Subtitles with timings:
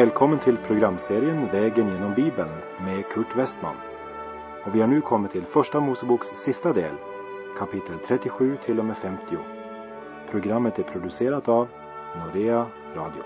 [0.00, 2.50] Välkommen till programserien Vägen genom Bibeln
[2.84, 3.76] med Kurt Westman.
[4.66, 6.94] Och vi har nu kommit till Första Moseboks sista del,
[7.58, 9.36] kapitel 37 till och med 50.
[10.30, 11.68] Programmet är producerat av
[12.18, 13.22] Norea Radio.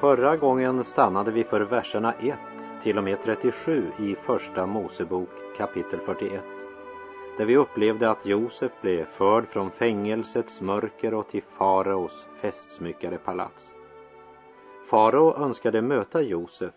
[0.00, 2.38] Förra gången stannade vi för verserna 1
[2.82, 6.44] till och med 37 i Första Mosebok kapitel 41
[7.38, 13.70] där vi upplevde att Josef blev förd från fängelsets mörker och till faraos festsmyckade palats.
[14.90, 16.74] Farao önskade möta Josef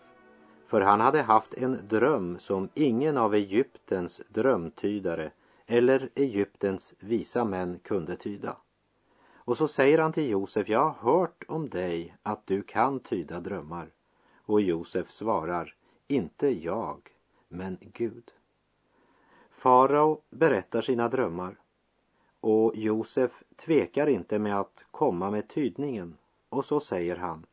[0.66, 5.30] för han hade haft en dröm som ingen av Egyptens drömtydare
[5.66, 8.56] eller Egyptens visa män kunde tyda.
[9.34, 13.40] Och så säger han till Josef, jag har hört om dig att du kan tyda
[13.40, 13.88] drömmar.
[14.46, 15.74] Och Josef svarar,
[16.08, 17.10] inte jag,
[17.48, 18.30] men Gud.
[19.50, 21.56] Farao berättar sina drömmar
[22.40, 26.16] och Josef tvekar inte med att komma med tydningen
[26.48, 27.46] och så säger han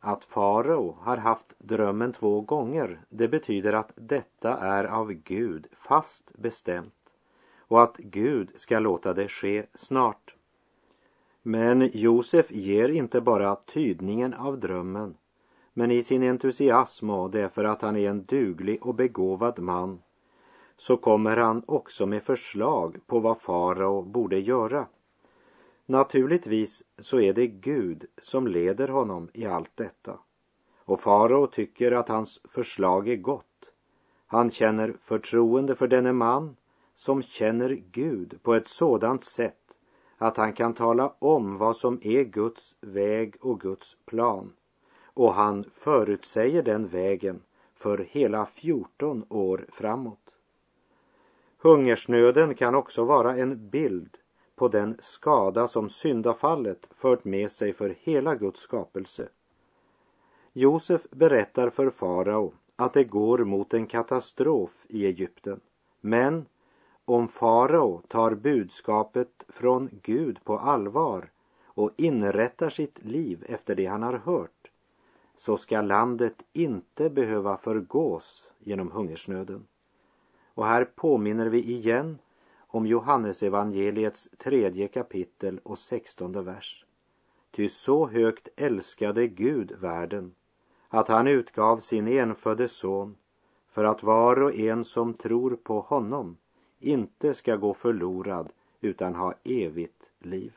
[0.00, 6.32] att farao har haft drömmen två gånger det betyder att detta är av Gud fast
[6.38, 6.94] bestämt
[7.58, 10.34] och att Gud ska låta det ske snart.
[11.42, 15.16] Men Josef ger inte bara tydningen av drömmen
[15.72, 20.02] men i sin entusiasm och därför att han är en duglig och begåvad man
[20.76, 24.86] så kommer han också med förslag på vad farao borde göra.
[25.86, 30.18] Naturligtvis så är det Gud som leder honom i allt detta.
[30.84, 33.72] Och farao tycker att hans förslag är gott.
[34.26, 36.56] Han känner förtroende för denne man
[36.94, 39.74] som känner Gud på ett sådant sätt
[40.18, 44.52] att han kan tala om vad som är Guds väg och Guds plan
[45.20, 47.42] och han förutsäger den vägen
[47.74, 50.30] för hela 14 år framåt.
[51.58, 54.18] Hungersnöden kan också vara en bild
[54.56, 59.28] på den skada som syndafallet fört med sig för hela Guds skapelse.
[60.52, 65.60] Josef berättar för farao att det går mot en katastrof i Egypten.
[66.00, 66.46] Men
[67.04, 71.30] om farao tar budskapet från Gud på allvar
[71.64, 74.69] och inrättar sitt liv efter det han har hört
[75.40, 79.66] så ska landet inte behöva förgås genom hungersnöden.
[80.54, 82.18] Och här påminner vi igen
[82.56, 86.86] om Johannesevangeliets tredje kapitel och sextonde vers.
[87.50, 90.34] Ty så högt älskade Gud världen
[90.88, 93.16] att han utgav sin enfödde son
[93.68, 96.36] för att var och en som tror på honom
[96.78, 100.52] inte ska gå förlorad utan ha evigt liv.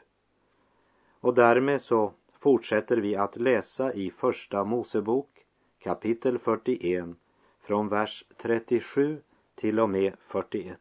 [1.20, 5.46] Och därmed så fortsätter vi att läsa i Första Mosebok
[5.80, 7.06] kapitel 41
[7.62, 9.22] från vers 37
[9.56, 10.78] till och med 41.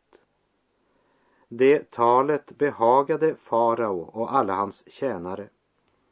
[1.49, 5.49] Det talet behagade farao och alla hans tjänare.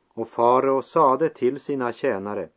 [0.09, 2.49] Och farao sade till sina tjänare,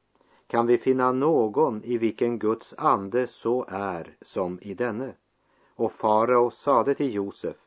[0.47, 5.13] kan vi finna någon i vilken Guds ande så är som i denne?
[5.75, 7.57] Och farao sade till Josef,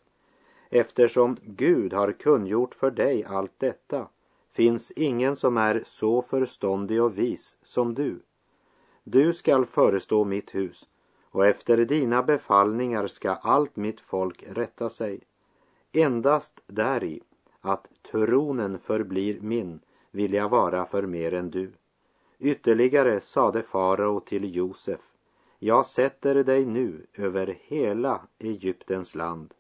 [0.70, 4.08] eftersom Gud har kungjort för dig allt detta
[4.56, 8.20] finns ingen som är så förståndig och vis som du.
[9.04, 10.88] Du skall förestå mitt hus
[11.30, 15.20] och efter dina befallningar ska allt mitt folk rätta sig.
[15.92, 17.20] Endast däri
[17.60, 19.80] att tronen förblir min
[20.10, 21.72] vill jag vara för mer än du.
[22.38, 25.00] Ytterligare sade farao till Josef,
[25.58, 29.54] jag sätter dig nu över hela Egyptens land.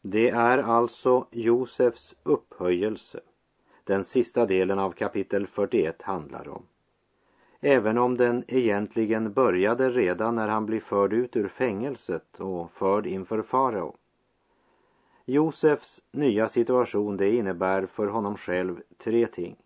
[0.00, 3.20] Det är alltså Josefs upphöjelse
[3.86, 6.62] den sista delen av kapitel 41 handlar om.
[7.60, 13.06] Även om den egentligen började redan när han blir förd ut ur fängelset och förd
[13.06, 13.96] inför farao.
[15.24, 19.56] Josefs nya situation det innebär för honom själv tre ting.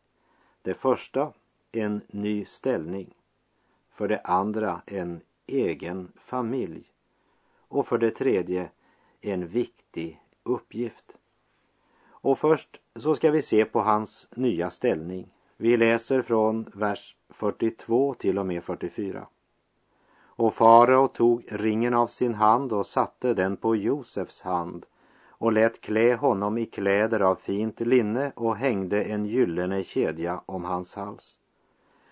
[0.63, 1.33] Det första,
[1.73, 3.15] en ny ställning.
[3.95, 6.93] För det andra, en egen familj.
[7.69, 8.71] Och för det tredje,
[9.21, 11.19] en viktig uppgift.
[12.21, 15.27] Och först så ska vi se på hans nya ställning.
[15.57, 19.27] Vi läser från vers 42 till och med 44.
[20.23, 24.87] Och farao tog ringen av sin hand och satte den på Josefs hand
[25.29, 30.65] och lät klä honom i kläder av fint linne och hängde en gyllene kedja om
[30.65, 31.37] hans hals.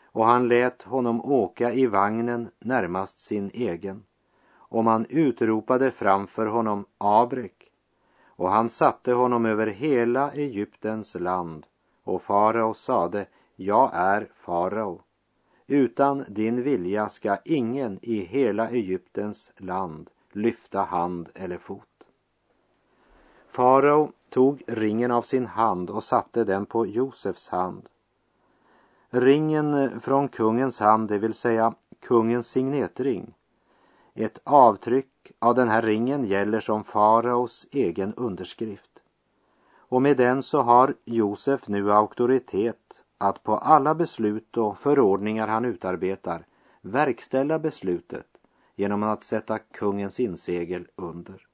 [0.05, 4.03] Och han lät honom åka i vagnen närmast sin egen
[4.51, 7.58] och man utropade framför honom Abrek
[8.39, 11.67] och han satte honom över hela Egyptens land
[12.05, 13.27] och farao sade,
[13.57, 15.01] jag är farao.
[15.67, 22.09] Utan din vilja ska ingen i hela Egyptens land lyfta hand eller fot.
[23.51, 27.89] Farao tog ringen av sin hand och satte den på Josefs hand.
[29.11, 33.35] Ringen från kungens hand, det vill säga kungens signetring.
[34.15, 35.09] Ett avtryck
[35.39, 39.03] av den här ringen gäller som faraos egen underskrift.
[39.77, 45.65] Och med den så har Josef nu auktoritet att på alla beslut och förordningar han
[45.65, 46.47] utarbetar
[46.81, 48.27] verkställa beslutet
[48.75, 51.47] genom att sätta kungens insegel under.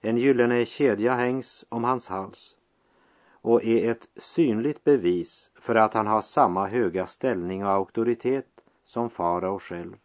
[0.00, 2.56] En gyllene kedja hängs om hans hals
[3.30, 9.10] och är ett synligt bevis för att han har samma höga ställning och auktoritet som
[9.10, 9.96] farao själv.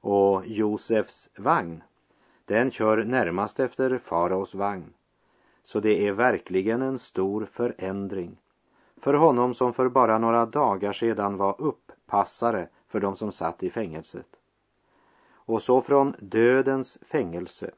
[0.00, 1.82] Och Josefs vagn,
[2.44, 4.92] den kör närmast efter faraos vagn.
[5.62, 8.36] Så det är verkligen en stor förändring
[8.96, 13.70] för honom som för bara några dagar sedan var uppassare för de som satt i
[13.70, 14.36] fängelset.
[15.32, 17.70] Och så från dödens fängelse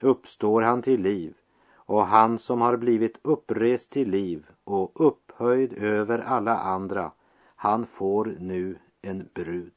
[0.00, 1.34] uppstår han till liv
[1.74, 7.12] och han som har blivit upprest till liv och upphöjd över alla andra,
[7.56, 9.72] han får nu en brud.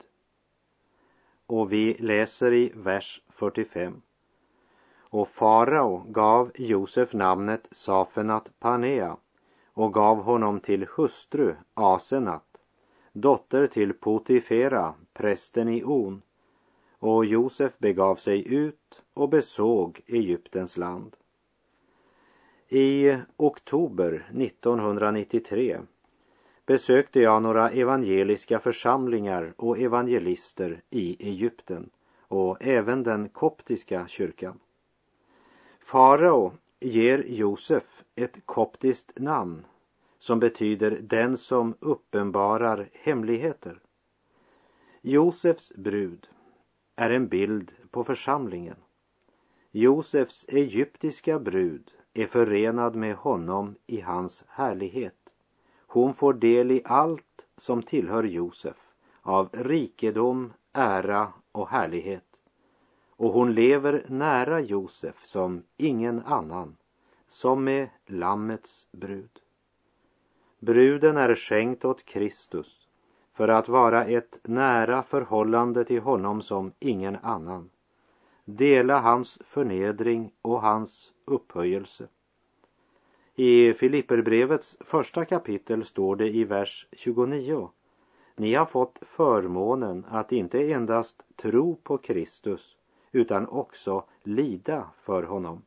[1.50, 4.02] Och vi läser i vers 45.
[5.00, 9.18] Och farao gav Josef namnet Safenat Panea
[9.74, 12.58] och gav honom till hustru Asenat,
[13.14, 16.22] dotter till Potifera, prästen i On.
[17.00, 21.16] Och Josef begav sig ut och besåg Egyptens land.
[22.68, 25.80] I oktober 1993
[26.70, 31.90] besökte jag några evangeliska församlingar och evangelister i Egypten
[32.28, 34.60] och även den koptiska kyrkan.
[35.80, 39.66] Farao ger Josef ett koptiskt namn
[40.20, 43.80] som betyder den som uppenbarar hemligheter.
[45.02, 46.28] Josefs brud
[46.96, 48.78] är en bild på församlingen.
[49.72, 55.19] Josefs egyptiska brud är förenad med honom i hans härlighet.
[55.92, 58.78] Hon får del i allt som tillhör Josef
[59.22, 62.26] av rikedom, ära och härlighet.
[63.10, 66.78] Och hon lever nära Josef som ingen annan,
[67.28, 69.40] som med Lammets brud.
[70.60, 72.88] Bruden är skänkt åt Kristus
[73.34, 77.70] för att vara ett nära förhållande till honom som ingen annan.
[78.46, 82.08] Dela hans förnedring och hans upphöjelse.
[83.42, 87.70] I Filipperbrevets första kapitel står det i vers 29
[88.36, 92.78] Ni har fått förmånen att inte endast tro på Kristus
[93.12, 95.62] utan också lida för honom.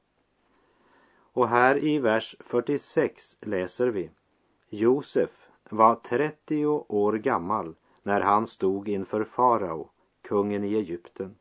[1.32, 4.10] Och här i vers 46 läser vi
[4.68, 9.90] Josef var 30 år gammal när han stod inför farao,
[10.22, 11.34] kungen i Egypten.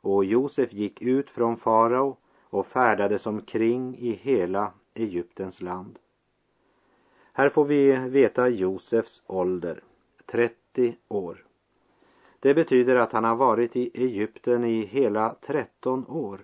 [0.00, 5.98] Och Josef gick ut från farao och färdades omkring i hela Egyptens land.
[7.32, 9.82] Här får vi veta Josefs ålder,
[10.26, 11.44] 30 år.
[12.40, 16.40] Det betyder att han har varit i Egypten i hela 13 år.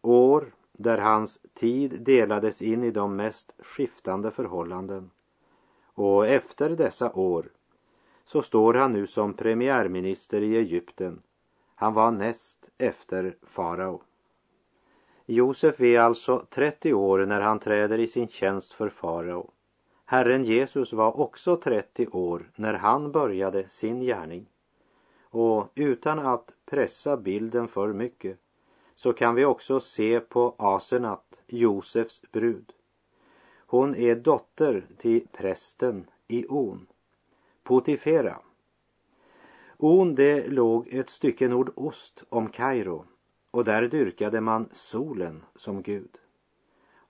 [0.00, 5.10] År där hans tid delades in i de mest skiftande förhållanden.
[5.94, 7.48] Och efter dessa år
[8.24, 11.22] så står han nu som premiärminister i Egypten.
[11.74, 14.02] Han var näst efter farao.
[15.26, 19.50] Josef är alltså 30 år när han träder i sin tjänst för farao.
[20.04, 24.46] Herren Jesus var också 30 år när han började sin gärning.
[25.22, 28.38] Och utan att pressa bilden för mycket
[28.94, 32.72] så kan vi också se på Asenat, Josefs brud.
[33.66, 36.86] Hon är dotter till prästen i On,
[37.62, 38.38] Potifera.
[39.76, 43.04] On det låg ett stycke nordost om Kairo
[43.52, 46.18] och där dyrkade man solen som gud.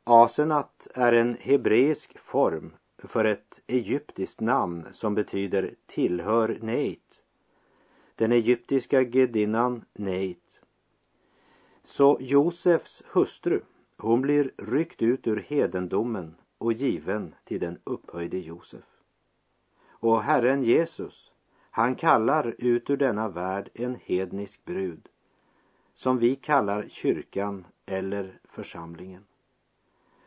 [0.05, 7.23] Asenat är en hebreisk form för ett egyptiskt namn som betyder tillhör Neit.
[8.15, 10.61] Den egyptiska gudinnan Neit.
[11.85, 13.61] Så Josefs hustru,
[13.97, 18.85] hon blir ryckt ut ur hedendomen och given till den upphöjde Josef.
[19.89, 21.33] Och Herren Jesus,
[21.71, 25.09] han kallar ut ur denna värld en hednisk brud
[25.95, 29.25] som vi kallar kyrkan eller församlingen.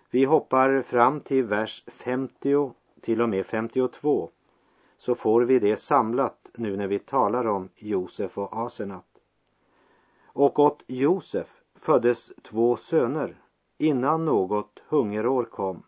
[0.10, 4.30] Vi hoppar fram till vers 50 till och med 52
[4.98, 9.20] så får vi det samlat nu när vi talar om Josef och Asenat.
[10.26, 13.36] Och åt Josef föddes två söner
[13.78, 15.84] innan något hungerår kom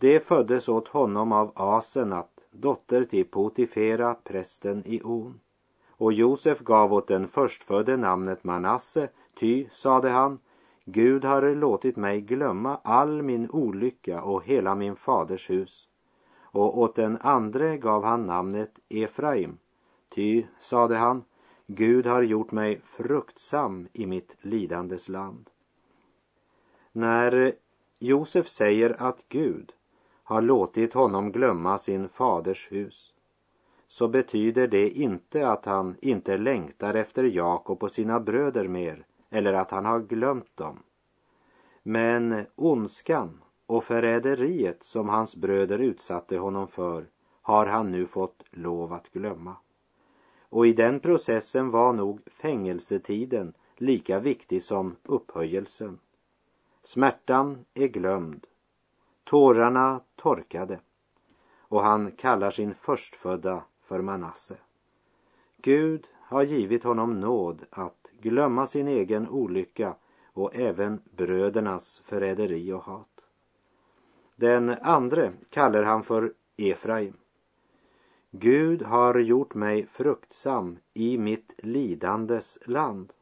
[0.00, 5.40] det föddes åt honom av Asenat, dotter till Potifera, prästen i On.
[6.00, 10.38] Och Josef gav åt den förstfödde namnet Manasse, ty, sade han,
[10.84, 15.88] Gud har låtit mig glömma all min olycka och hela min faders hus.
[16.42, 19.58] Och åt den andre gav han namnet Efraim,
[20.08, 21.24] ty, sade han,
[21.66, 25.50] Gud har gjort mig fruktsam i mitt lidandes land.
[26.92, 27.52] När
[27.98, 29.72] Josef säger att Gud
[30.22, 33.09] har låtit honom glömma sin faders hus
[33.90, 39.52] så betyder det inte att han inte längtar efter Jakob och sina bröder mer eller
[39.52, 40.82] att han har glömt dem.
[41.82, 47.06] Men ondskan och förräderiet som hans bröder utsatte honom för
[47.42, 49.56] har han nu fått lov att glömma.
[50.40, 55.98] Och i den processen var nog fängelsetiden lika viktig som upphöjelsen.
[56.82, 58.46] Smärtan är glömd,
[59.24, 60.80] tårarna torkade
[61.58, 64.56] och han kallar sin förstfödda för Manasse.
[65.56, 69.94] Gud har givit honom nåd att glömma sin egen olycka
[70.32, 73.26] och även brödernas förräderi och hat.
[74.36, 77.16] Den andre kallar han för Efraim.
[78.30, 83.12] Gud har gjort mig fruktsam i mitt lidandes land.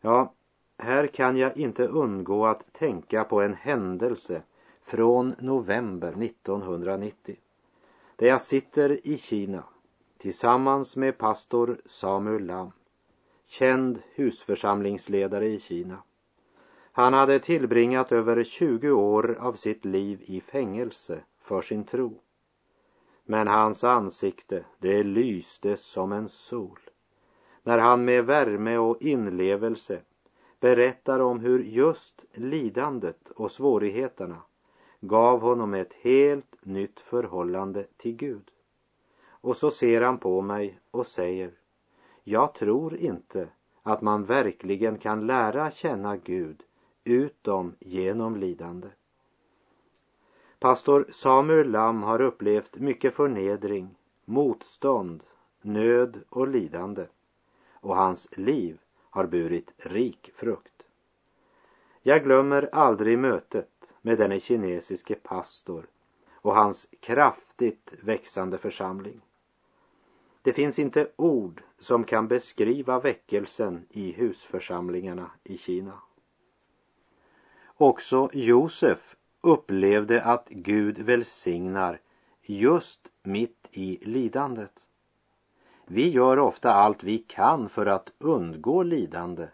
[0.00, 0.32] Ja,
[0.78, 4.42] här kan jag inte undgå att tänka på en händelse
[4.82, 7.36] från november 1990
[8.20, 9.62] där jag sitter i Kina
[10.18, 12.72] tillsammans med pastor Samuel Lam,
[13.46, 16.02] känd husförsamlingsledare i Kina.
[16.92, 22.20] Han hade tillbringat över 20 år av sitt liv i fängelse för sin tro.
[23.24, 26.80] Men hans ansikte, det lyste som en sol
[27.62, 30.00] när han med värme och inlevelse
[30.60, 34.42] berättar om hur just lidandet och svårigheterna
[35.00, 38.50] gav honom ett helt nytt förhållande till Gud.
[39.28, 41.50] Och så ser han på mig och säger
[42.24, 43.48] Jag tror inte
[43.82, 46.62] att man verkligen kan lära känna Gud
[47.04, 48.88] utom genom lidande.
[50.58, 53.88] Pastor Samuel Lam har upplevt mycket förnedring,
[54.24, 55.22] motstånd,
[55.62, 57.06] nöd och lidande
[57.72, 58.78] och hans liv
[59.10, 60.82] har burit rik frukt.
[62.02, 65.86] Jag glömmer aldrig mötet med denne kinesiske pastor
[66.32, 69.20] och hans kraftigt växande församling.
[70.42, 75.92] Det finns inte ord som kan beskriva väckelsen i husförsamlingarna i Kina.
[77.76, 82.00] Också Josef upplevde att Gud välsignar
[82.42, 84.88] just mitt i lidandet.
[85.86, 89.48] Vi gör ofta allt vi kan för att undgå lidande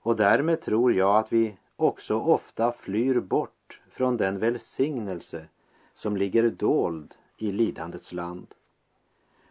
[0.00, 5.46] och därmed tror jag att vi också ofta flyr bort från den välsignelse
[5.94, 8.54] som ligger dold i lidandets land.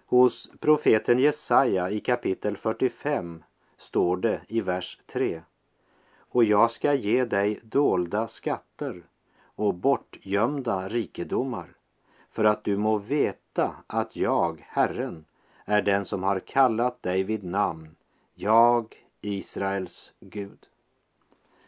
[0.06, 3.44] Hos profeten Jesaja i kapitel 45
[3.78, 5.42] står det i vers 3
[6.32, 9.04] och jag ska ge dig dolda skatter
[9.44, 11.76] och bortgömda rikedomar
[12.32, 15.26] för att du må veta att jag, Herren,
[15.66, 17.96] är den som har kallat dig vid namn,
[18.34, 20.68] jag, Israels Gud.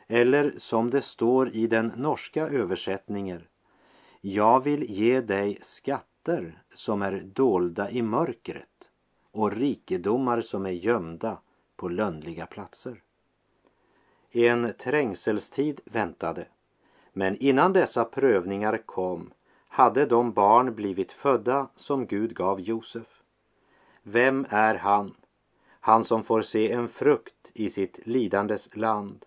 [0.08, 3.42] Eller som det står i den norska översättningen,
[4.22, 8.90] jag vill ge dig skatter som är dolda i mörkret
[9.32, 11.38] och rikedomar som är gömda
[11.76, 13.02] på lönnliga platser.
[14.32, 16.48] En trängselstid väntade,
[17.14, 19.34] men innan dessa prövningar kom
[19.68, 23.24] hade de barn blivit födda som Gud gav Josef.
[24.04, 25.16] Vem är han?
[25.80, 29.26] Han som får se en frukt i sitt lidandes land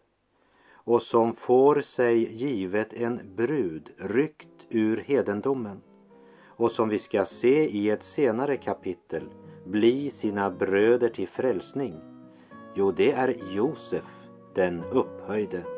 [0.86, 5.80] och som får sig givet en brud ryckt ur hedendomen
[6.46, 9.22] och som vi ska se i ett senare kapitel
[9.64, 11.94] bli sina bröder till frälsning.
[12.74, 14.04] Jo, det är Josef,
[14.54, 15.75] den upphöjde.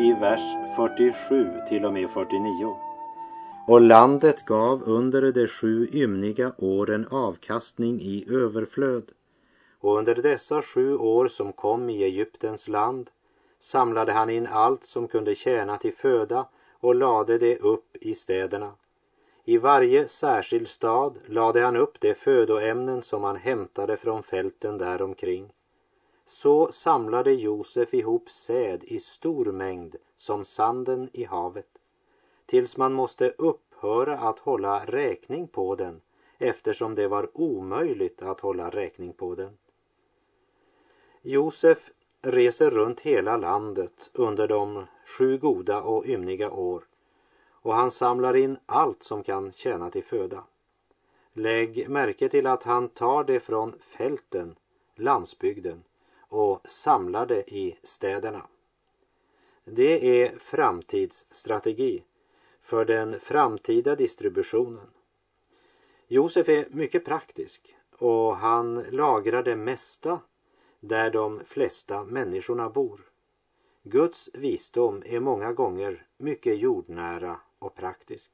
[0.00, 0.40] I vers
[0.76, 2.76] 47 till och med 49.
[3.66, 9.12] Och landet gav under de sju ymniga åren avkastning i överflöd
[9.80, 13.10] och under dessa sju år som kom i Egyptens land
[13.60, 16.46] samlade han in allt som kunde tjäna till föda
[16.80, 18.72] och lade det upp i städerna.
[19.44, 25.52] I varje särskild stad lade han upp de födoämnen som han hämtade från fälten däromkring.
[26.30, 31.78] Så samlade Josef ihop säd i stor mängd som sanden i havet,
[32.46, 36.00] tills man måste upphöra att hålla räkning på den
[36.38, 39.58] eftersom det var omöjligt att hålla räkning på den.
[41.22, 41.90] Josef
[42.22, 46.84] reser runt hela landet under de sju goda och ymniga år
[47.52, 50.44] och han samlar in allt som kan tjäna till föda.
[51.32, 54.56] Lägg märke till att han tar det från fälten,
[54.94, 55.84] landsbygden
[56.28, 58.46] och samlade i städerna.
[59.64, 62.02] Det är framtidsstrategi
[62.62, 64.86] för den framtida distributionen.
[66.06, 70.20] Josef är mycket praktisk och han lagrar det mesta
[70.80, 73.00] där de flesta människorna bor.
[73.82, 78.30] Guds visdom är många gånger mycket jordnära och praktisk.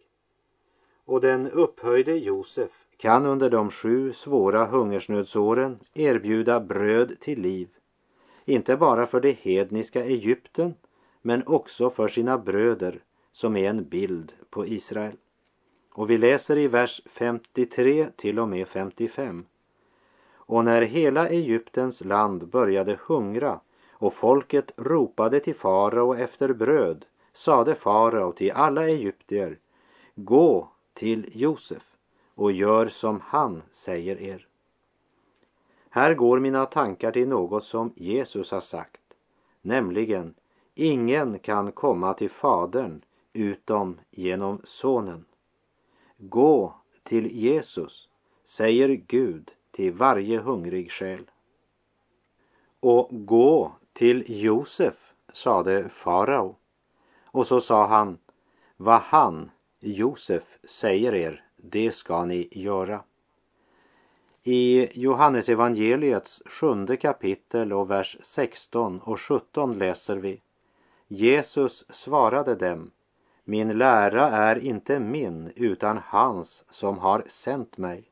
[1.04, 7.68] Och den upphöjde Josef kan under de sju svåra hungersnödsåren erbjuda bröd till liv,
[8.44, 10.74] inte bara för det hedniska Egypten,
[11.22, 15.16] men också för sina bröder som är en bild på Israel.
[15.92, 19.46] Och vi läser i vers 53 till och med 55.
[20.34, 23.60] Och när hela Egyptens land började hungra
[23.90, 29.58] och folket ropade till farao efter bröd sade farao till alla egyptier
[30.14, 31.82] Gå till Josef
[32.34, 34.46] och gör som han säger er.
[35.94, 39.00] Här går mina tankar till något som Jesus har sagt,
[39.62, 40.34] nämligen
[40.74, 45.24] ingen kan komma till Fadern utom genom Sonen.
[46.16, 48.08] Gå till Jesus,
[48.44, 51.30] säger Gud till varje hungrig själ.
[52.80, 56.56] Och gå till Josef, sade farao.
[57.24, 58.18] Och så sa han,
[58.76, 63.04] vad han, Josef, säger er, det ska ni göra.
[64.46, 70.40] I Johannesevangeliets sjunde kapitel och vers 16 och 17 läser vi
[71.08, 72.90] Jesus svarade dem
[73.44, 78.10] Min lära är inte min utan hans som har sänt mig.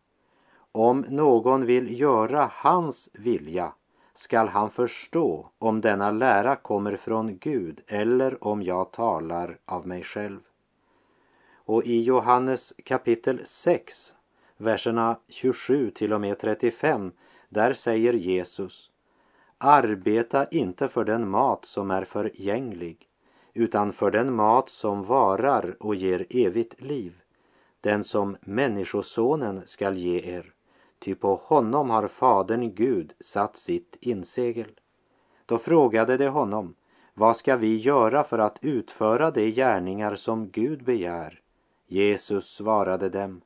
[0.72, 3.72] Om någon vill göra hans vilja
[4.14, 10.02] skall han förstå om denna lära kommer från Gud eller om jag talar av mig
[10.02, 10.40] själv.
[11.54, 14.14] Och i Johannes kapitel 6,
[14.62, 17.12] verserna 27 till och med 35,
[17.48, 18.90] där säger Jesus
[19.58, 23.08] Arbeta inte för den mat som är förgänglig,
[23.54, 27.12] utan för den mat som varar och ger evigt liv,
[27.80, 30.52] den som Människosonen skall ge er
[31.04, 34.70] ty på honom har Fadern Gud satt sitt insegel.
[35.46, 36.74] Då frågade de honom,
[37.14, 41.40] vad ska vi göra för att utföra de gärningar som Gud begär?
[41.86, 43.40] Jesus svarade dem,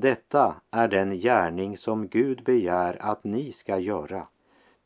[0.00, 4.26] detta är den gärning som Gud begär att ni ska göra,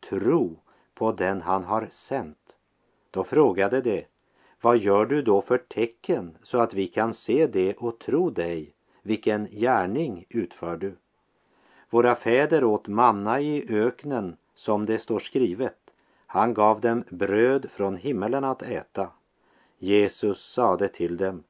[0.09, 0.61] tro
[0.95, 2.57] på den han har sänt.
[3.11, 4.07] Då frågade de,
[4.61, 8.73] vad gör du då för tecken så att vi kan se det och tro dig?
[9.03, 10.97] Vilken gärning utför du?
[11.91, 15.79] Våra fäder åt manna i öknen, som det står skrivet.
[16.27, 19.09] Han gav dem bröd från himmelen att äta.
[19.79, 21.43] Jesus sade till dem,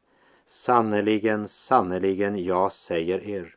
[0.50, 3.56] sannerligen, sannerligen, jag säger er,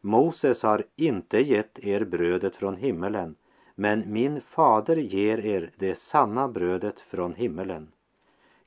[0.00, 3.36] Moses har inte gett er brödet från himmelen,
[3.74, 7.92] men min fader ger er det sanna brödet från himmelen.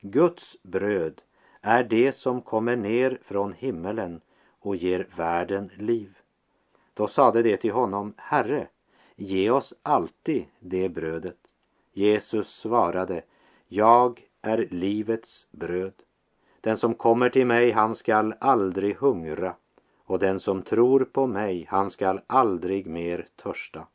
[0.00, 1.22] Guds bröd
[1.60, 4.20] är det som kommer ner från himmelen
[4.60, 6.18] och ger världen liv.
[6.94, 8.68] Då sade de till honom, Herre,
[9.16, 11.38] ge oss alltid det brödet.
[11.92, 13.22] Jesus svarade,
[13.68, 16.03] jag är livets bröd.
[16.64, 19.54] Den som kommer till mig, han skall aldrig hungra
[20.04, 23.86] och den som tror på mig, han skall aldrig mer törsta.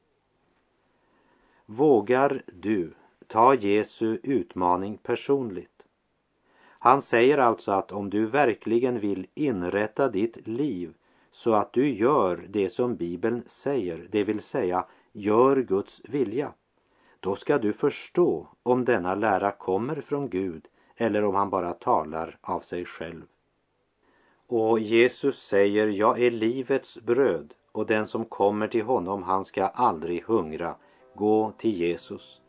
[1.65, 2.93] Vågar du
[3.27, 5.86] ta Jesu utmaning personligt?
[6.67, 10.93] Han säger alltså att om du verkligen vill inrätta ditt liv
[11.32, 16.53] så att du gör det som Bibeln säger, det vill säga gör Guds vilja.
[17.19, 20.67] Då ska du förstå om denna lära kommer från Gud
[21.01, 23.21] eller om han bara talar av sig själv.
[24.47, 29.67] Och Jesus säger, jag är livets bröd och den som kommer till honom, han ska
[29.67, 30.75] aldrig hungra.
[31.15, 32.41] Gå till Jesus.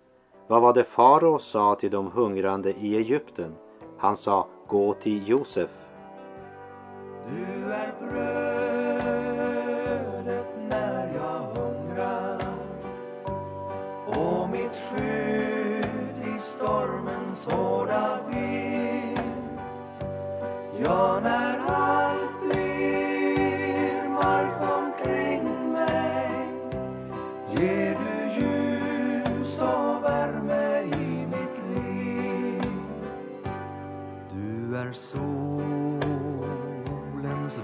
[0.46, 3.54] Vad var det farao sa till de hungrande i Egypten?
[3.98, 5.70] Han sa, gå till Josef.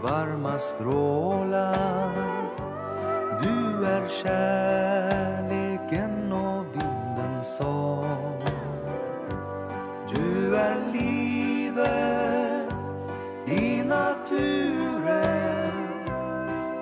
[0.07, 2.13] Varma strålar.
[3.43, 5.63] Du är kärleken
[6.33, 8.43] och vindens sång.
[10.15, 12.73] Du är livet
[13.47, 14.93] i naturen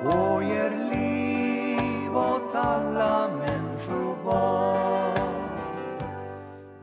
[0.06, 4.78] och ger liv åt alla människobarn.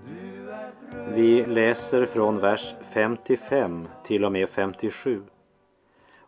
[0.05, 0.71] Du är
[1.15, 5.21] Vi läser från vers 55 till och med 57.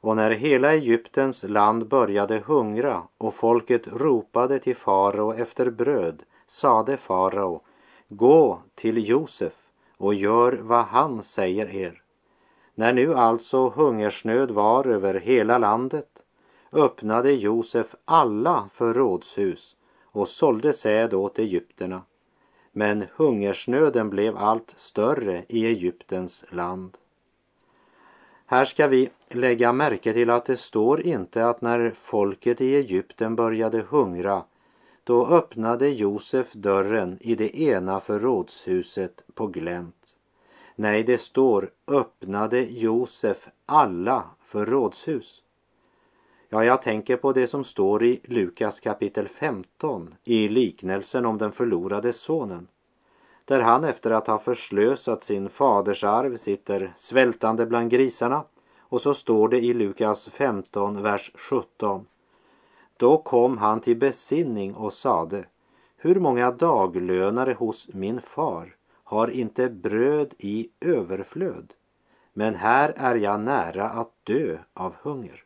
[0.04, 6.98] Och när hela Egyptens land började hungra och folket ropade till farao efter bröd sade
[6.98, 7.62] farao
[8.08, 9.54] Gå till Josef
[9.98, 12.02] och gör vad han säger er.
[12.76, 16.10] När nu alltså hungersnöd var över hela landet
[16.72, 22.02] öppnade Josef alla förrådshus och sålde säd åt egyptierna.
[22.72, 26.98] Men hungersnöden blev allt större i Egyptens land.
[28.54, 33.36] Här ska vi lägga märke till att det står inte att när folket i Egypten
[33.36, 34.44] började hungra
[35.04, 40.18] då öppnade Josef dörren i det ena förrådshuset på glänt.
[40.76, 45.44] Nej, det står öppnade Josef alla förrådshus.
[46.50, 51.52] Ja, jag tänker på det som står i Lukas kapitel 15 i liknelsen om den
[51.52, 52.68] förlorade sonen.
[53.46, 58.44] Där han efter att ha förslösat sin faders arv sitter svältande bland grisarna.
[58.80, 62.06] Och så står det i Lukas 15, vers 17.
[62.98, 65.46] Då kom han till besinning och sade,
[65.98, 71.74] hur många daglönare hos min far har inte bröd i överflöd,
[72.34, 75.44] men här är jag nära att dö av hunger.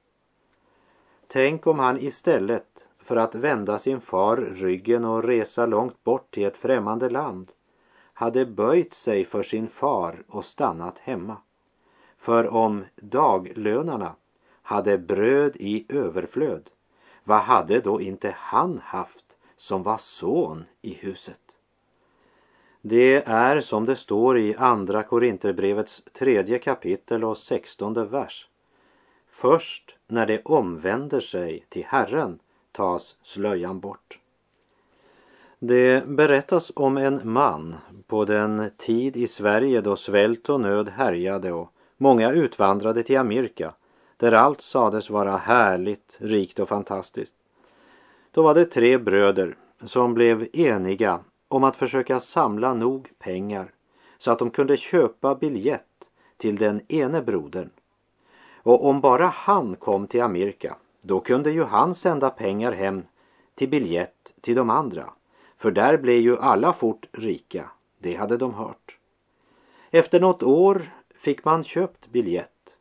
[1.28, 6.46] Tänk om han istället för att vända sin far ryggen och resa långt bort till
[6.46, 7.52] ett främmande land
[8.18, 11.38] hade böjt sig för sin far och stannat hemma.
[12.18, 14.16] För om daglönarna
[14.62, 16.70] hade bröd i överflöd,
[17.24, 21.58] vad hade då inte han haft som var son i huset?
[22.82, 28.50] Det är som det står i Andra Korinterbrevets tredje kapitel och sextonde vers.
[29.30, 32.40] Först när det omvänder sig till Herren
[32.72, 34.20] tas slöjan bort.
[35.60, 37.76] Det berättas om en man
[38.08, 43.74] på den tid i Sverige då svält och nöd härjade och många utvandrade till Amerika
[44.18, 47.34] där allt sades vara härligt, rikt och fantastiskt.
[48.32, 53.72] Då var det tre bröder som blev eniga om att försöka samla nog pengar
[54.18, 57.70] så att de kunde köpa biljett till den ene brodern.
[58.56, 63.04] Och om bara han kom till Amerika, då kunde ju han sända pengar hem
[63.56, 65.10] till biljett till de andra.
[65.58, 68.98] För där blev ju alla fort rika, det hade de hört.
[69.92, 70.82] Efter något år
[71.16, 72.78] fick man köpt biljett.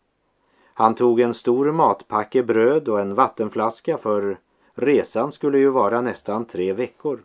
[0.75, 4.39] Han tog en stor matpacke bröd och en vattenflaska för
[4.75, 7.23] resan skulle ju vara nästan tre veckor.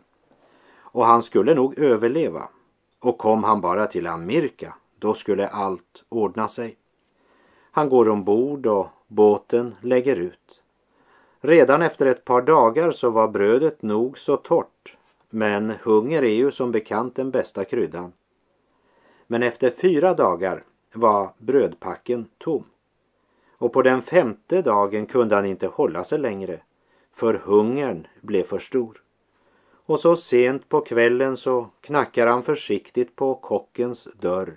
[0.78, 2.48] Och han skulle nog överleva.
[3.00, 6.76] Och kom han bara till Amerika, då skulle allt ordna sig.
[7.70, 10.60] Han går ombord och båten lägger ut.
[11.40, 14.96] Redan efter ett par dagar så var brödet nog så torrt
[15.34, 18.12] men hunger är ju som bekant den bästa kryddan.
[19.26, 22.64] Men efter fyra dagar var brödpacken tom.
[23.58, 26.60] Och på den femte dagen kunde han inte hålla sig längre,
[27.14, 29.02] för hungern blev för stor.
[29.86, 34.56] Och så sent på kvällen så knackar han försiktigt på kockens dörr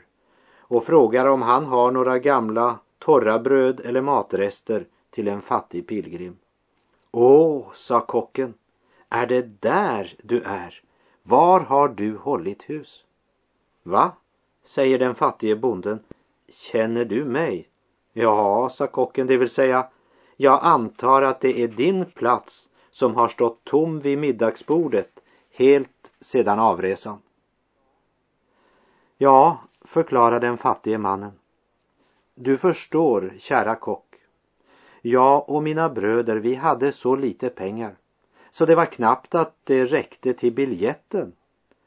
[0.58, 6.38] och frågar om han har några gamla torra bröd eller matrester till en fattig pilgrim.
[7.12, 8.54] Åh, sa kocken,
[9.10, 10.82] är det där du är?
[11.24, 13.06] Var har du hållit hus?
[13.84, 14.12] Va?
[14.66, 16.00] säger den fattige bonden.
[16.50, 17.70] Känner du mig?
[18.14, 19.88] Ja, sa kocken, det vill säga,
[20.36, 25.20] jag antar att det är din plats som har stått tom vid middagsbordet
[25.52, 27.18] helt sedan avresan.
[29.18, 31.32] Ja, förklarar den fattige mannen.
[32.36, 34.16] Du förstår, kära kock.
[35.02, 37.96] Jag och mina bröder, vi hade så lite pengar
[38.56, 41.34] så det var knappt att det räckte till biljetten.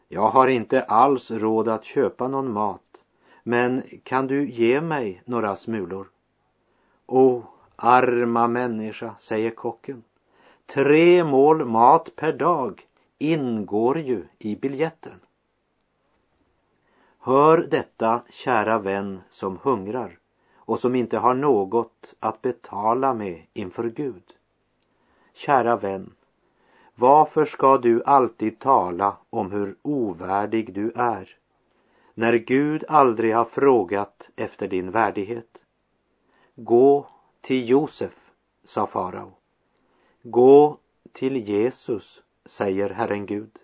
[0.09, 3.03] Jag har inte alls råd att köpa någon mat,
[3.43, 6.09] men kan du ge mig några smulor?
[7.07, 7.43] O,
[7.77, 10.03] arma människa, säger kocken.
[10.67, 12.87] Tre mål mat per dag
[13.19, 15.21] ingår ju i biljetten.
[17.19, 20.19] Hör detta, kära vän som hungrar
[20.57, 24.25] och som inte har något att betala med inför Gud.
[25.35, 26.13] Kära vän,
[26.99, 31.37] varför ska du alltid tala om hur ovärdig du är
[32.15, 35.63] när Gud aldrig har frågat efter din värdighet?
[36.55, 37.07] Gå
[37.41, 38.31] till Josef,
[38.65, 39.33] sa farao.
[40.23, 40.79] Gå
[41.13, 43.59] till Jesus, säger Herren Gud.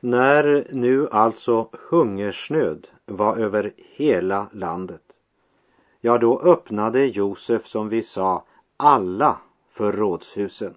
[0.00, 5.16] När nu alltså hungersnöd var över hela landet,
[6.00, 8.44] ja då öppnade Josef som vi sa
[8.76, 9.38] alla
[9.70, 10.74] förrådshusen.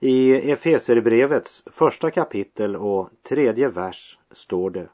[0.00, 4.88] I Efeserbrevets första kapitel och tredje vers står det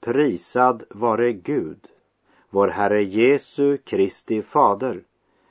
[0.00, 1.86] Prisad vare Gud,
[2.50, 5.02] vår Herre Jesu Kristi fader,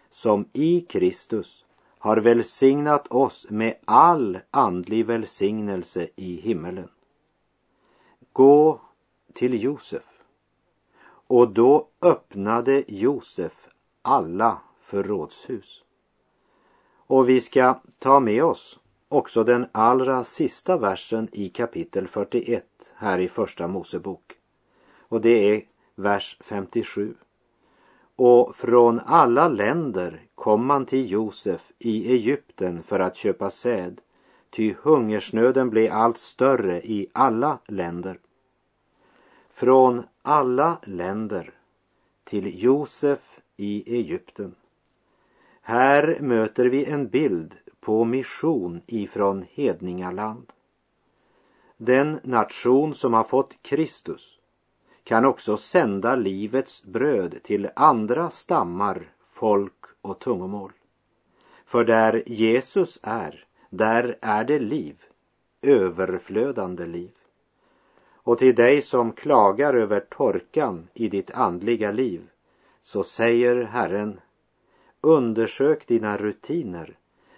[0.09, 1.65] som i Kristus
[1.97, 6.89] har välsignat oss med all andlig välsignelse i himmelen.
[8.33, 8.81] Gå
[9.33, 10.21] till Josef.
[11.27, 13.67] Och då öppnade Josef
[14.01, 15.83] alla förrådshus.
[17.07, 22.65] Och vi ska ta med oss också den allra sista versen i kapitel 41
[22.95, 24.33] här i Första Mosebok.
[24.99, 25.63] Och det är
[25.95, 27.13] vers 57.
[28.15, 34.01] Och från alla länder kom man till Josef i Egypten för att köpa säd,
[34.49, 38.19] ty hungersnöden blev allt större i alla länder.
[39.53, 41.53] Från alla länder
[42.23, 44.55] till Josef i Egypten.
[45.69, 50.51] Här möter vi en bild på mission ifrån hedningaland.
[51.77, 54.39] Den nation som har fått Kristus
[55.03, 60.71] kan också sända livets bröd till andra stammar, folk och tungomål.
[61.65, 65.03] För där Jesus är, där är det liv,
[65.61, 67.11] överflödande liv.
[68.13, 72.29] Och till dig som klagar över torkan i ditt andliga liv
[72.81, 74.19] så säger Herren
[75.07, 76.97] Undersök dina rutiner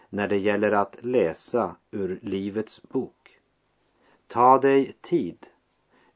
[0.09, 3.39] när det gäller att läsa ur Livets bok.
[4.27, 5.47] Ta dig tid.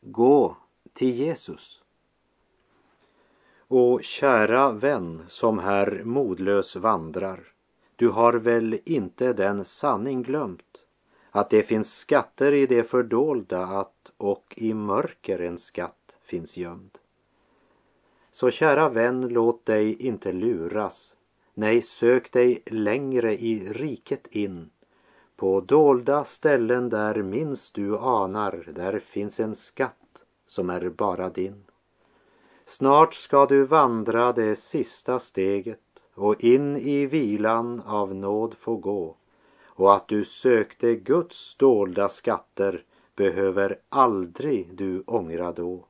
[0.02, 0.58] Gå
[0.94, 1.82] till Jesus.
[3.58, 7.40] Och kära vän som här modlös vandrar,
[7.96, 10.86] du har väl inte den sanning glömt
[11.32, 16.98] att det finns skatter i det fördolda att och i mörker en skatt finns gömd.
[18.32, 21.13] Så kära vän, låt dig inte luras
[21.56, 24.70] Nej, sök dig längre i riket in.
[25.36, 31.64] På dolda ställen där minst du anar, där finns en skatt som är bara din.
[32.66, 35.80] Snart ska du vandra det sista steget
[36.14, 39.16] och in i vilan av nåd få gå.
[39.66, 42.84] Och att du sökte Guds dolda skatter
[43.16, 45.86] behöver aldrig du ångra då.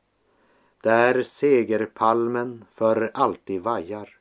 [0.82, 4.17] Där segerpalmen för alltid vajar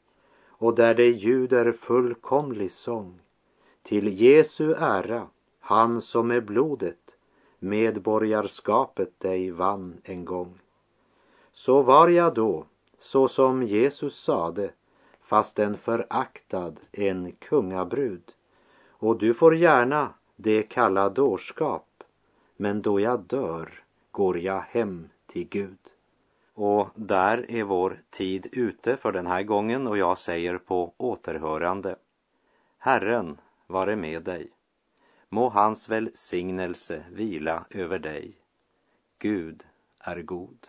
[0.63, 3.21] och där det ljuder fullkomlig sång
[3.83, 5.27] till Jesu ära,
[5.61, 6.99] han som med blodet
[7.59, 10.59] medborgarskapet dig vann en gång.
[11.53, 12.65] Så var jag då,
[12.99, 14.71] så som Jesus sade,
[15.23, 18.33] fast en föraktad, en kungabrud.
[18.89, 22.05] Och du får gärna det kalla dårskap,
[22.57, 25.92] men då jag dör går jag hem till Gud.
[26.55, 31.97] Och där är vår tid ute för den här gången och jag säger på återhörande.
[32.79, 34.51] Herren vare med dig.
[35.29, 38.37] Må hans välsignelse vila över dig.
[39.19, 39.67] Gud
[39.99, 40.67] är god.